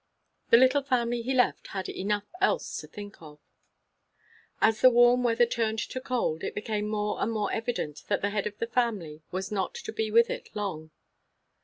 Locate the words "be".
9.93-10.09